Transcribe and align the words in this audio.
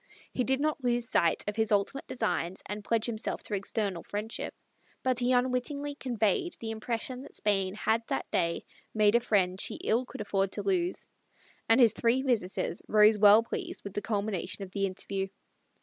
He 0.33 0.43
did 0.43 0.59
not 0.59 0.83
lose 0.83 1.07
sight 1.07 1.43
of 1.47 1.55
his 1.55 1.71
ultimate 1.71 2.07
designs 2.07 2.63
and 2.65 2.83
pledge 2.83 3.05
himself 3.05 3.43
to 3.43 3.53
external 3.53 4.01
friendship, 4.01 4.55
but 5.03 5.19
he 5.19 5.31
unwittingly 5.31 5.93
conveyed 5.93 6.55
the 6.59 6.71
impression 6.71 7.21
that 7.21 7.35
Spain 7.35 7.75
had 7.75 8.01
that 8.07 8.25
day 8.31 8.65
made 8.95 9.13
a 9.13 9.19
friend 9.19 9.61
she 9.61 9.75
ill 9.75 10.07
could 10.07 10.21
afford 10.21 10.53
to 10.53 10.63
lose; 10.63 11.07
and 11.69 11.79
his 11.79 11.93
three 11.93 12.23
visitors 12.23 12.81
rose 12.87 13.19
well 13.19 13.43
pleased 13.43 13.83
with 13.83 13.93
the 13.93 14.01
culmination 14.01 14.63
of 14.63 14.71
the 14.71 14.87
interview. 14.87 15.27